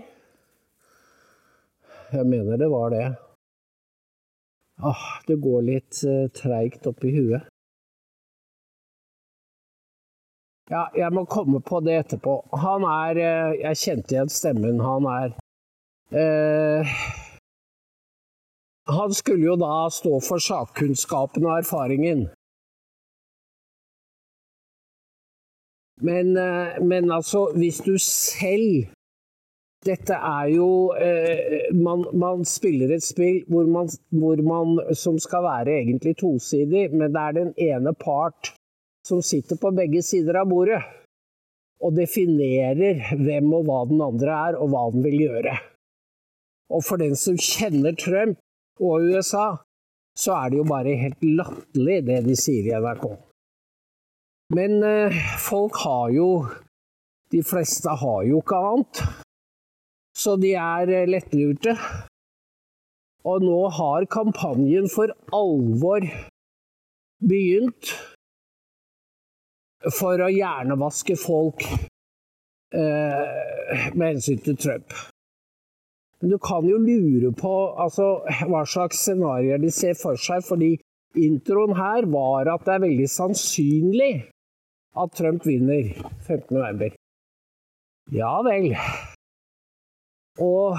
Jeg 2.14 2.26
mener 2.30 2.58
det 2.58 2.68
var 2.70 2.94
det. 2.94 3.06
Ah, 4.78 5.06
det 5.26 5.40
går 5.42 5.64
litt 5.66 6.00
uh, 6.06 6.26
treigt 6.34 6.86
oppi 6.86 7.10
huet. 7.16 7.47
Ja, 10.68 10.82
jeg 10.92 11.12
må 11.16 11.24
komme 11.24 11.62
på 11.64 11.80
det 11.80 11.94
etterpå. 12.02 12.34
Han 12.64 12.84
er 12.84 13.20
Jeg 13.56 13.80
kjente 13.82 14.14
igjen 14.14 14.32
stemmen. 14.32 14.82
Han 14.84 15.06
er 15.08 15.30
eh, 16.12 16.98
Han 18.88 19.14
skulle 19.16 19.46
jo 19.46 19.56
da 19.60 19.88
stå 19.92 20.18
for 20.24 20.44
sakkunnskapen 20.44 21.48
og 21.48 21.58
erfaringen. 21.62 22.28
Men, 26.00 26.36
eh, 26.36 26.78
men 26.84 27.10
altså, 27.10 27.48
hvis 27.56 27.80
du 27.80 27.96
selv 27.98 28.86
dette 29.86 30.14
er 30.14 30.48
jo 30.50 30.92
eh, 30.98 31.72
man, 31.74 32.04
man, 32.18 32.44
spiller 32.44 32.90
et 32.94 33.04
spill 33.06 33.44
hvor 33.48 33.66
man, 33.70 33.88
hvor 34.10 34.40
man, 34.42 34.94
som 34.94 35.18
skal 35.22 35.46
være 35.46 35.80
egentlig 35.80 36.16
tosidig, 36.18 36.88
men 36.92 37.14
det 37.14 37.22
er 37.22 37.36
den 37.36 37.52
ene 37.56 37.94
part 37.94 38.57
som 39.08 39.24
sitter 39.24 39.56
på 39.60 39.72
begge 39.76 40.02
sider 40.04 40.42
av 40.42 40.50
bordet 40.50 40.82
og 41.84 41.94
definerer 41.94 43.14
hvem 43.16 43.52
og 43.54 43.68
hva 43.68 43.82
den 43.88 44.02
andre 44.02 44.34
er, 44.48 44.58
og 44.58 44.72
hva 44.72 44.88
den 44.92 45.04
vil 45.06 45.20
gjøre. 45.22 45.54
Og 46.74 46.82
for 46.84 47.00
den 47.00 47.14
som 47.16 47.38
kjenner 47.38 47.94
Trump 47.96 48.40
og 48.82 49.06
USA, 49.06 49.60
så 50.18 50.34
er 50.34 50.50
det 50.50 50.58
jo 50.58 50.66
bare 50.68 50.98
helt 50.98 51.22
latterlig, 51.22 52.00
det 52.08 52.18
de 52.26 52.34
sier 52.38 52.66
i 52.66 52.74
NRK. 52.82 53.06
Men 54.56 54.82
eh, 54.82 55.16
folk 55.44 55.76
har 55.84 56.10
jo 56.14 56.28
De 57.28 57.42
fleste 57.44 57.92
har 58.00 58.22
jo 58.24 58.38
ikke 58.40 58.56
annet. 58.56 59.00
Så 60.16 60.38
de 60.40 60.54
er 60.56 60.88
eh, 60.88 61.04
lettlurte. 61.04 61.74
Og 63.28 63.44
nå 63.44 63.58
har 63.76 64.06
kampanjen 64.08 64.88
for 64.88 65.12
alvor 65.36 66.06
begynt 67.20 67.92
for 69.86 70.20
å 70.20 70.30
hjernevaske 70.32 71.14
folk 71.20 71.62
eh, 72.74 73.92
med 73.94 74.06
hensyn 74.06 74.42
til 74.42 74.58
Trump. 74.58 74.94
Men 76.18 76.32
du 76.34 76.38
kan 76.42 76.66
jo 76.66 76.80
lure 76.82 77.30
på 77.38 77.52
altså, 77.78 78.08
hva 78.50 78.64
slags 78.66 79.04
scenarioer 79.04 79.62
de 79.62 79.70
ser 79.70 79.94
for 79.98 80.18
seg, 80.18 80.42
fordi 80.46 80.72
introen 81.18 81.76
her 81.78 82.08
var 82.10 82.50
at 82.50 82.66
det 82.66 82.74
er 82.74 82.84
veldig 82.88 83.10
sannsynlig 83.12 84.12
at 84.98 85.14
Trump 85.14 85.46
vinner 85.46 85.92
15.11. 86.26 86.96
Ja 88.18 88.34
vel. 88.42 88.72
Og 90.42 90.78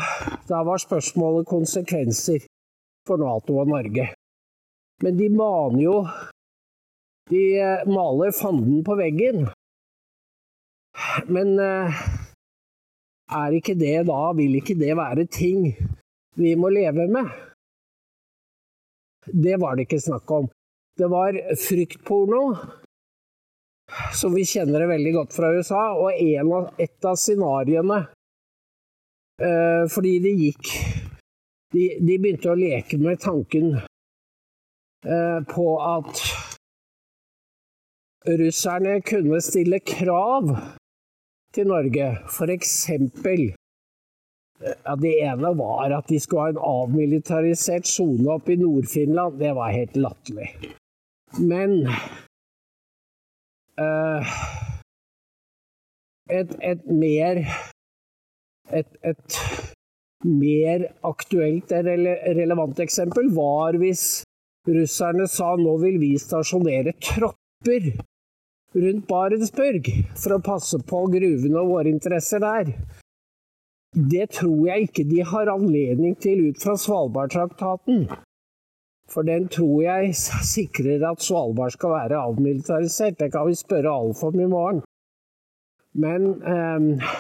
da 0.50 0.64
var 0.68 0.82
spørsmålet 0.82 1.48
konsekvenser 1.48 2.44
for 3.08 3.22
Nato 3.22 3.60
og 3.62 3.72
Norge. 3.72 4.10
Men 5.04 5.20
de 5.20 5.30
maner 5.32 5.84
jo 5.84 5.96
de 7.30 7.60
eh, 7.60 7.88
maler 7.88 8.32
fanden 8.32 8.84
på 8.84 8.96
veggen. 8.96 9.48
Men 11.28 11.60
eh, 11.60 12.02
er 13.30 13.58
ikke 13.58 13.78
det 13.78 14.08
da, 14.10 14.22
vil 14.38 14.58
ikke 14.60 14.78
det 14.80 14.96
være 14.98 15.28
ting 15.30 15.70
vi 16.40 16.56
må 16.58 16.72
leve 16.74 17.06
med? 17.12 17.30
Det 19.30 19.60
var 19.62 19.78
det 19.78 19.86
ikke 19.86 20.02
snakk 20.02 20.32
om. 20.34 20.48
Det 20.98 21.08
var 21.12 21.38
fryktporno, 21.60 22.42
som 24.18 24.34
vi 24.34 24.48
kjenner 24.48 24.82
det 24.82 24.90
veldig 24.90 25.14
godt 25.16 25.36
fra 25.36 25.52
USA, 25.54 25.84
og 25.94 26.18
av, 26.18 26.74
et 26.82 27.06
av 27.06 27.16
scenarioene 27.18 28.02
eh, 29.42 29.86
Fordi 29.94 30.18
det 30.26 30.34
gikk 30.42 30.74
de, 31.74 31.86
de, 32.02 32.18
begynte 32.18 32.52
å 32.52 32.58
leke 32.58 32.98
med 33.02 33.22
tanken 33.22 33.78
på 35.00 35.66
at 35.80 36.22
russerne 38.38 39.00
kunne 39.02 39.42
stille 39.42 39.80
krav 39.80 40.52
til 41.56 41.68
Norge, 41.68 42.12
f.eks. 42.30 42.74
Ja, 44.60 44.96
det 45.00 45.14
ene 45.24 45.54
var 45.58 45.94
at 45.96 46.10
de 46.12 46.20
skulle 46.20 46.42
ha 46.44 46.54
en 46.54 46.62
avmilitarisert 46.62 47.88
sone 47.88 48.28
oppe 48.34 48.54
i 48.54 48.60
Nord-Finland. 48.60 49.40
Det 49.40 49.54
var 49.56 49.72
helt 49.72 49.96
latterlig. 49.96 50.50
Men 51.40 51.88
uh, 53.80 54.34
et, 56.30 56.56
et, 56.72 56.86
mer 56.92 57.44
et, 58.74 58.98
et, 59.04 59.40
mer 60.26 60.90
aktuelt 61.08 61.72
relevant 61.72 62.80
eksempel 62.84 63.30
var 63.32 63.78
hvis 63.80 64.26
russerne 64.68 65.30
sa 65.32 65.54
nå 65.56 65.78
vil 65.80 65.96
vi 66.02 66.10
stasjonere 66.20 66.92
tropper 67.00 67.94
rundt 68.76 69.08
Barentsburg 69.10 69.90
for 70.16 70.36
å 70.36 70.42
passe 70.46 70.80
på 70.86 71.04
gruvene 71.14 71.62
og 71.62 71.74
våre 71.74 71.94
interesser 71.94 72.44
der. 72.44 72.74
Det 73.94 74.28
tror 74.38 74.68
jeg 74.68 74.90
ikke 74.90 75.08
de 75.10 75.24
har 75.26 75.50
anledning 75.50 76.14
til 76.22 76.50
ut 76.50 76.62
fra 76.62 76.76
Svalbardtraktaten. 76.78 78.06
For 79.10 79.26
den 79.26 79.48
tror 79.50 79.82
jeg 79.82 80.14
sikrer 80.46 81.02
at 81.10 81.26
Svalbard 81.26 81.74
skal 81.74 81.96
være 81.96 82.22
avmilitarisert. 82.30 83.18
Det 83.18 83.32
kan 83.34 83.50
vi 83.50 83.58
spørre 83.58 83.90
Alf 83.90 84.22
om 84.28 84.38
i 84.38 84.50
morgen. 84.50 84.84
Men 85.98 86.30
eh, 86.46 87.14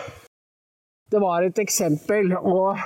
det 1.09 1.21
var 1.23 1.41
et 1.41 1.57
eksempel, 1.57 2.35
og 2.37 2.77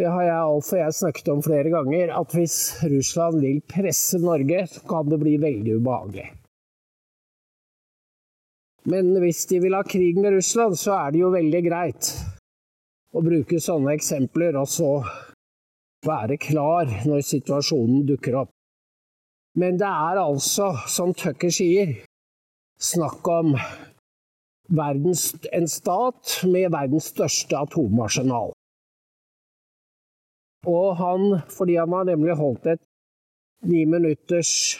det 0.00 0.08
har 0.08 0.24
jeg 0.24 0.38
Alf 0.38 0.72
og 0.72 0.80
jeg 0.80 0.96
snakket 0.96 1.28
om 1.28 1.42
flere 1.44 1.72
ganger, 1.74 2.14
at 2.16 2.32
hvis 2.32 2.56
Russland 2.88 3.42
vil 3.44 3.60
presse 3.68 4.16
Norge, 4.22 4.64
så 4.72 4.80
kan 4.88 5.12
det 5.12 5.20
bli 5.20 5.36
veldig 5.42 5.76
ubehagelig. 5.76 6.30
Men 8.90 9.12
hvis 9.22 9.44
de 9.50 9.60
vil 9.62 9.76
ha 9.76 9.82
krig 9.86 10.18
med 10.18 10.34
Russland, 10.34 10.78
så 10.78 10.96
er 10.96 11.12
det 11.12 11.20
jo 11.22 11.30
veldig 11.34 11.60
greit 11.66 12.08
å 13.12 13.22
bruke 13.22 13.60
sånne 13.62 13.94
eksempler 13.94 14.56
og 14.58 14.66
så 14.70 14.90
være 16.06 16.38
klar 16.42 16.90
når 17.06 17.22
situasjonen 17.28 18.02
dukker 18.08 18.40
opp. 18.42 18.50
Men 19.58 19.76
det 19.78 19.86
er 19.86 20.18
altså, 20.18 20.72
som 20.88 21.12
Tucker 21.14 21.52
sier, 21.52 21.92
snakk 22.80 23.28
om 23.28 23.52
verdens, 24.72 25.28
en 25.52 25.68
stat 25.68 26.38
med 26.48 26.72
verdens 26.72 27.12
største 27.12 27.60
atomarsenal. 27.60 28.54
Og 30.66 30.88
han, 30.98 31.42
fordi 31.50 31.76
han 31.76 31.92
har 31.92 32.08
nemlig 32.08 32.38
holdt 32.38 32.70
et 32.74 32.82
ni 33.66 33.84
minutters 33.86 34.78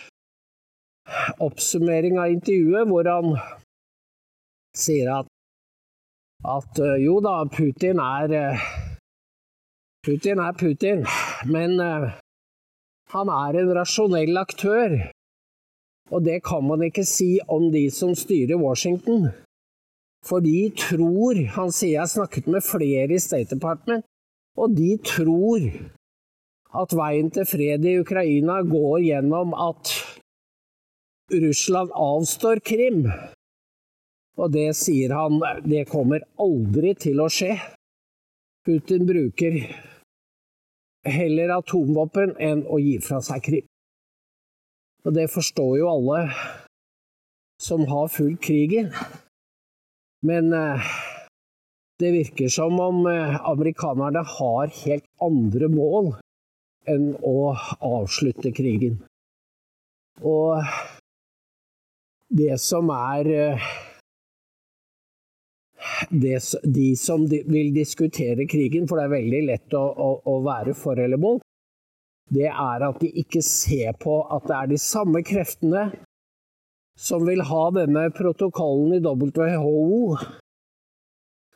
oppsummering 1.43 2.19
av 2.19 2.33
intervjuet, 2.33 2.89
hvor 2.89 3.07
han 3.11 3.35
sier 4.77 5.11
at, 5.13 5.29
at 6.49 6.81
eh, 6.81 6.99
jo 7.05 7.21
da, 7.25 7.43
Putin 7.53 8.01
er 8.03 8.35
eh, 8.39 8.67
Putin 10.03 10.41
er 10.43 10.57
Putin, 10.59 11.05
men 11.47 11.79
eh, 11.81 12.13
han 13.15 13.29
er 13.31 13.59
en 13.61 13.75
rasjonell 13.77 14.39
aktør. 14.41 14.97
Og 16.13 16.25
det 16.27 16.43
kan 16.45 16.65
man 16.67 16.83
ikke 16.83 17.05
si 17.09 17.37
om 17.49 17.69
de 17.73 17.87
som 17.95 18.17
styrer 18.19 18.59
Washington. 18.61 19.31
For 20.27 20.43
de 20.43 20.71
tror 20.79 21.39
Han 21.57 21.73
sier 21.75 21.97
jeg 21.97 22.01
har 22.03 22.11
snakket 22.11 22.47
med 22.47 22.63
flere 22.63 23.15
i 23.15 23.19
State 23.23 23.55
Department, 23.55 24.05
og 24.59 24.75
de 24.77 24.97
tror 25.03 25.71
at 26.83 26.95
veien 26.97 27.31
til 27.31 27.47
fred 27.49 27.87
i 27.87 27.99
Ukraina 28.01 28.61
går 28.67 28.99
gjennom 29.07 29.55
at 29.55 29.95
Russland 31.33 31.91
avstår 31.95 32.63
Krim. 32.65 33.07
Og 34.41 34.53
det 34.55 34.71
sier 34.79 35.13
han, 35.13 35.41
det 35.69 35.85
kommer 35.91 36.25
aldri 36.41 36.95
til 36.97 37.21
å 37.21 37.29
skje. 37.33 37.57
Putin 38.65 39.05
bruker 39.09 39.59
heller 41.05 41.57
atomvåpen 41.59 42.37
enn 42.41 42.63
å 42.71 42.79
gi 42.81 42.97
fra 43.03 43.21
seg 43.25 43.43
Krim. 43.45 43.67
Og 45.03 45.17
det 45.17 45.27
forstår 45.35 45.81
jo 45.81 45.91
alle 45.91 46.23
som 47.63 47.85
har 47.91 48.11
fulgt 48.11 48.45
krigen. 48.47 48.93
Men 50.23 50.53
eh, 50.55 50.93
det 51.99 52.13
virker 52.15 52.51
som 52.55 52.79
om 52.81 53.07
eh, 53.11 53.39
amerikanerne 53.51 54.23
har 54.39 54.75
helt 54.85 55.09
andre 55.23 55.69
mål 55.71 56.13
enn 56.91 57.13
å 57.27 57.53
avslutte 57.83 58.55
krigen. 58.55 59.01
Og 60.23 60.63
det 62.31 62.57
som 62.63 62.91
er 62.95 63.33
eh, 63.35 63.73
det, 66.11 66.39
De 66.65 66.97
som 66.97 67.25
vil 67.29 67.73
diskutere 67.75 68.47
krigen, 68.51 68.89
for 68.89 68.99
det 68.99 69.07
er 69.07 69.17
veldig 69.17 69.43
lett 69.49 69.75
å, 69.79 69.83
å, 69.83 70.11
å 70.27 70.37
være 70.45 70.75
for 70.79 70.99
eller 70.99 71.21
mot, 71.21 71.43
det 72.33 72.49
er 72.49 72.85
at 72.87 73.01
de 73.03 73.11
ikke 73.23 73.43
ser 73.45 73.93
på 74.01 74.23
at 74.33 74.47
det 74.49 74.57
er 74.57 74.71
de 74.71 74.79
samme 74.81 75.21
kreftene 75.27 75.91
som 76.99 77.25
vil 77.27 77.43
ha 77.49 77.65
denne 77.75 78.07
protokollen 78.15 78.97
i 78.97 79.03
WHO, 79.05 80.17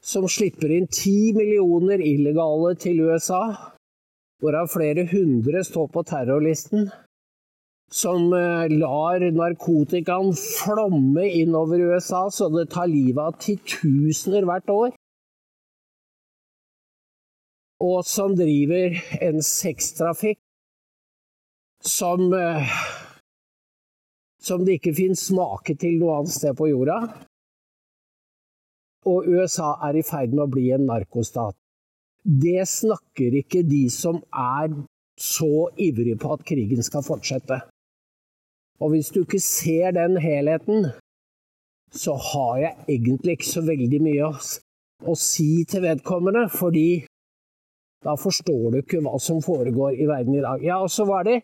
som 0.02 0.26
slipper 0.30 0.72
inn 0.72 0.88
ti 0.92 1.32
millioner 1.36 2.02
illegale 2.04 2.74
til 2.80 3.02
USA, 3.08 3.42
hvorav 4.42 4.70
flere 4.72 5.06
hundre 5.10 5.64
står 5.64 5.88
på 5.94 6.04
terrorlisten 6.08 6.90
som 7.92 8.32
eh, 8.32 8.68
lar 8.78 9.22
narkotikaen 9.32 10.32
flomme 10.34 11.26
innover 11.28 11.80
USA 11.92 12.26
så 12.30 12.48
det 12.50 12.68
tar 12.74 12.90
livet 12.90 13.22
av 13.22 13.38
titusener 13.42 14.46
hvert 14.48 14.72
år. 14.72 14.94
Og 17.86 17.98
som 18.08 18.34
driver 18.36 18.96
en 19.22 19.42
sextrafikk 19.44 20.40
som 21.86 22.32
eh, 22.34 22.76
som 24.46 24.64
det 24.64 24.78
ikke 24.78 24.94
finnes 24.96 25.22
make 25.34 25.74
til 25.80 25.98
noe 26.00 26.20
annet 26.20 26.34
sted 26.34 26.56
på 26.58 26.70
jorda. 26.70 27.00
Og 29.06 29.26
USA 29.30 29.74
er 29.86 29.98
i 29.98 30.04
ferd 30.06 30.34
med 30.34 30.44
å 30.46 30.50
bli 30.50 30.68
en 30.74 30.86
narkostat. 30.88 31.56
Det 32.26 32.62
snakker 32.66 33.38
ikke 33.42 33.62
de 33.66 33.84
som 33.92 34.18
er 34.34 34.72
så 35.18 35.68
ivrige 35.78 36.18
på 36.18 36.32
at 36.34 36.44
krigen 36.46 36.82
skal 36.86 37.04
fortsette. 37.06 37.60
Og 38.80 38.92
hvis 38.92 39.08
du 39.14 39.22
ikke 39.22 39.40
ser 39.40 39.94
den 39.96 40.18
helheten, 40.20 40.90
så 41.92 42.16
har 42.20 42.56
jeg 42.60 42.74
egentlig 42.96 43.36
ikke 43.36 43.48
så 43.48 43.62
veldig 43.64 44.00
mye 44.04 44.30
å, 44.30 45.14
si 45.16 45.64
til 45.68 45.84
vedkommende, 45.86 46.46
fordi 46.52 47.06
da 48.04 48.16
forstår 48.20 48.74
du 48.74 48.78
ikke 48.82 49.00
hva 49.04 49.16
som 49.22 49.40
foregår 49.44 49.96
i 49.96 50.08
verden 50.08 50.36
i 50.36 50.44
dag. 50.44 50.62
Ja, 50.64 50.82
og 50.84 50.92
så 50.92 51.06
var 51.08 51.24
det 51.28 51.40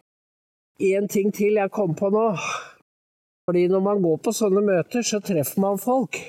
én 0.83 1.09
ting 1.09 1.33
til 1.35 1.57
jeg 1.61 1.73
kom 1.73 1.97
på 1.99 2.11
nå. 2.13 2.29
Fordi 3.49 3.65
når 3.69 3.83
man 3.83 4.03
går 4.05 4.21
på 4.23 4.35
sånne 4.37 4.63
møter, 4.63 5.03
så 5.03 5.19
treffer 5.25 5.61
man 5.63 5.81
folk. 5.81 6.21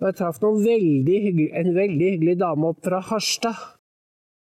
Og 0.00 0.08
jeg 0.08 0.16
traff 0.16 0.38
veldig 0.40 1.18
hyggelig, 1.26 1.50
en 1.52 1.74
veldig 1.76 2.12
hyggelig 2.14 2.36
dame 2.40 2.70
opp 2.72 2.80
fra 2.86 3.02
Harstad 3.04 3.58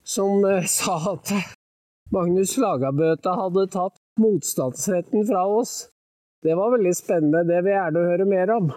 som 0.07 0.45
uh, 0.45 0.63
sa 0.77 0.95
at 1.11 1.33
Magnus 2.11 2.55
Lagabøte 2.59 3.35
hadde 3.35 3.67
tatt 3.73 4.00
motstandsretten 4.19 5.27
fra 5.27 5.45
oss. 5.47 5.87
Det 6.41 6.55
var 6.57 6.73
veldig 6.73 6.95
spennende, 6.97 7.43
det 7.45 7.61
vil 7.61 7.71
jeg 7.71 7.79
gjerne 7.79 8.07
høre 8.09 8.25
mer 8.25 8.53
om. 8.55 8.71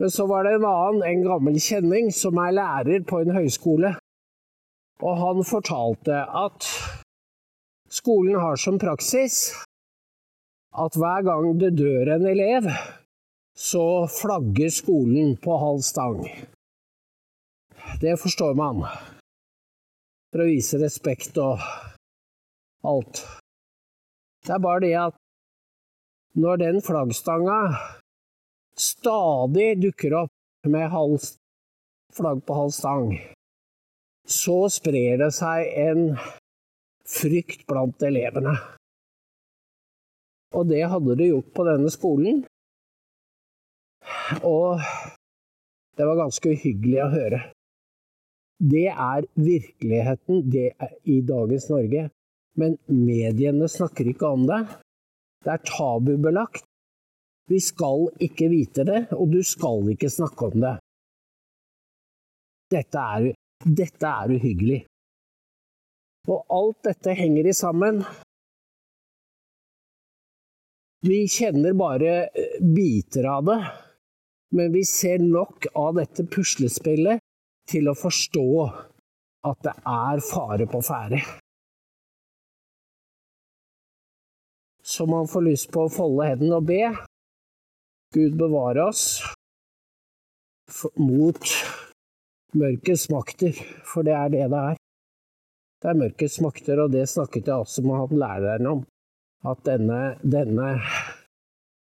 Men 0.00 0.10
så 0.10 0.26
var 0.26 0.44
det 0.44 0.54
en 0.56 0.64
annen, 0.66 1.02
en 1.06 1.26
gammel 1.26 1.58
kjenning, 1.60 2.08
som 2.10 2.40
er 2.42 2.56
lærer 2.56 3.04
på 3.06 3.20
en 3.22 3.36
høyskole. 3.36 3.92
Og 5.02 5.20
han 5.20 5.44
fortalte 5.46 6.24
at 6.24 6.66
skolen 7.92 8.40
har 8.40 8.56
som 8.58 8.80
praksis 8.82 9.52
at 10.72 10.96
hver 10.96 11.22
gang 11.26 11.52
det 11.60 11.74
dør 11.76 12.14
en 12.14 12.26
elev, 12.26 12.70
så 13.54 14.08
flagger 14.08 14.72
skolen 14.72 15.36
på 15.36 15.58
halv 15.60 15.82
stang. 15.84 16.22
Det 18.00 18.16
forstår 18.18 18.54
man. 18.56 18.86
For 20.32 20.42
å 20.42 20.48
vise 20.48 20.80
respekt 20.80 21.36
og 21.42 21.60
alt. 22.86 23.24
Det 24.42 24.54
er 24.56 24.62
bare 24.62 24.82
det 24.82 24.94
at 24.98 25.18
når 26.34 26.62
den 26.62 26.80
flaggstanga 26.82 27.58
stadig 28.78 29.74
dukker 29.82 30.16
opp 30.24 30.70
med 30.72 30.88
hals, 30.90 31.34
flagg 32.16 32.40
på 32.46 32.56
halv 32.56 32.72
stang, 32.74 33.10
så 34.28 34.56
sprer 34.72 35.18
det 35.20 35.32
seg 35.36 35.68
en 35.84 36.14
frykt 37.08 37.66
blant 37.68 38.02
elevene. 38.06 38.54
Og 40.56 40.68
det 40.68 40.82
hadde 40.88 41.16
det 41.18 41.30
gjort 41.32 41.52
på 41.56 41.66
denne 41.68 41.90
skolen. 41.92 42.42
Og 44.44 44.80
det 45.96 46.08
var 46.08 46.20
ganske 46.20 46.52
uhyggelig 46.54 47.00
å 47.04 47.12
høre. 47.12 47.40
Det 48.62 48.88
er 48.88 49.26
virkeligheten 49.34 50.44
det 50.52 50.68
er 50.76 50.92
i 51.08 51.20
dagens 51.26 51.68
Norge. 51.72 52.08
Men 52.60 52.76
mediene 52.86 53.68
snakker 53.70 54.10
ikke 54.12 54.28
om 54.36 54.44
det. 54.48 54.60
Det 55.42 55.54
er 55.54 55.64
tabubelagt. 55.66 56.66
Vi 57.50 57.58
skal 57.60 58.06
ikke 58.22 58.48
vite 58.52 58.84
det, 58.86 59.00
og 59.16 59.32
du 59.32 59.40
skal 59.44 59.88
ikke 59.92 60.10
snakke 60.12 60.50
om 60.52 60.62
det. 60.62 60.76
Dette 62.72 63.06
er, 63.16 63.32
dette 63.64 64.12
er 64.22 64.36
uhyggelig. 64.36 64.82
Og 66.30 66.44
alt 66.54 66.84
dette 66.86 67.16
henger 67.18 67.48
i 67.50 67.56
sammen. 67.56 68.04
Vi 71.02 71.24
kjenner 71.26 71.74
bare 71.74 72.12
eh, 72.30 72.58
biter 72.62 73.26
av 73.26 73.48
det, 73.48 73.58
men 74.54 74.70
vi 74.72 74.84
ser 74.86 75.18
nok 75.24 75.66
av 75.74 75.98
dette 75.98 76.28
puslespillet 76.30 77.18
til 77.68 77.90
å 77.90 77.98
forstå 77.98 78.48
at 79.50 79.64
det 79.66 79.74
er 79.82 80.22
fare 80.22 80.68
på 80.70 80.78
ferde. 80.86 81.18
Så 84.92 85.06
man 85.06 85.28
får 85.28 85.42
lyst 85.46 85.70
på 85.72 85.86
å 85.86 85.92
folde 85.92 86.26
hendene 86.28 86.58
og 86.58 86.66
be. 86.68 86.82
Gud 88.12 88.36
bevare 88.36 88.84
oss 88.90 89.22
mot 91.00 91.40
mørkets 92.56 93.06
makter, 93.12 93.56
for 93.88 94.04
det 94.04 94.12
er 94.16 94.32
det 94.34 94.48
det 94.52 94.62
er. 94.72 94.80
Det 95.82 95.90
er 95.90 95.98
mørkets 95.98 96.36
makter, 96.44 96.82
og 96.84 96.92
det 96.92 97.06
snakket 97.10 97.48
jeg 97.48 97.64
også 97.64 97.84
med 97.86 98.02
han 98.02 98.20
læreren 98.24 98.68
om. 98.74 98.82
At 99.48 99.64
denne, 99.66 100.18
denne 100.22 100.76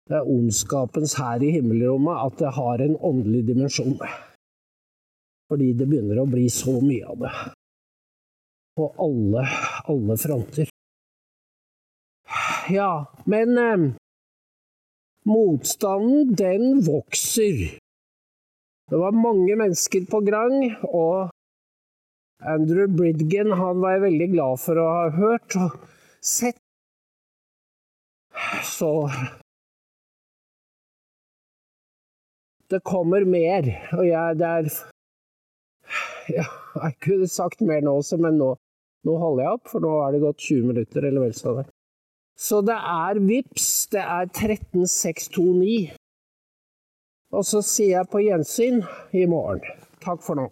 Det 0.04 0.18
er 0.18 0.28
ondskapens 0.28 1.14
hær 1.16 1.44
i 1.48 1.54
himmelrommet, 1.56 2.26
at 2.28 2.42
det 2.42 2.50
har 2.58 2.82
en 2.84 2.98
åndelig 3.00 3.46
dimensjon. 3.48 3.96
Fordi 5.48 5.70
det 5.80 5.88
begynner 5.88 6.20
å 6.20 6.28
bli 6.28 6.44
så 6.52 6.76
mye 6.84 7.08
av 7.08 7.24
det. 7.24 7.32
På 8.76 8.90
alle, 9.00 9.48
alle 9.88 10.18
fronter 10.20 10.73
ja. 12.70 13.14
Men 13.26 13.58
eh, 13.58 13.94
motstanden, 15.26 16.36
den 16.36 16.82
vokser. 16.86 17.80
Det 18.90 18.98
var 18.98 19.12
mange 19.12 19.56
mennesker 19.56 20.06
på 20.12 20.20
Grang, 20.20 20.76
og 20.84 21.30
Andrew 22.44 22.88
Bridgen 22.98 23.54
han 23.56 23.80
var 23.82 23.96
jeg 23.96 24.04
veldig 24.08 24.28
glad 24.34 24.60
for 24.60 24.82
å 24.82 24.90
ha 24.92 25.06
hørt 25.16 25.56
og 25.60 25.78
sett. 26.20 26.60
Så 28.68 28.90
Det 32.74 32.80
kommer 32.82 33.26
mer, 33.30 33.68
og 33.94 34.06
jeg 34.08 34.38
det 34.40 34.48
er 34.50 34.70
ja, 36.32 36.46
Jeg 36.82 36.96
kunne 37.06 37.28
sagt 37.30 37.62
mer 37.62 37.84
nå 37.86 38.00
også, 38.00 38.18
men 38.18 38.40
nå, 38.40 38.48
nå 39.06 39.18
holder 39.22 39.44
jeg 39.44 39.58
opp, 39.60 39.68
for 39.70 39.84
nå 39.84 39.92
er 40.02 40.16
det 40.16 40.22
gått 40.24 40.42
20 40.48 40.72
minutter 40.72 41.06
eller 41.06 41.28
vel 41.28 41.36
så 41.38 41.54
det. 41.60 41.68
Så 42.38 42.62
det 42.66 42.76
er 42.76 43.20
VIPS, 43.20 43.88
det 43.94 44.02
er 44.02 44.26
13629. 44.26 45.94
Og 47.34 47.46
så 47.46 47.62
sier 47.66 47.98
jeg 48.00 48.12
på 48.12 48.22
gjensyn 48.26 48.84
i 49.14 49.26
morgen. 49.30 49.64
Takk 50.04 50.22
for 50.26 50.38
nå. 50.38 50.50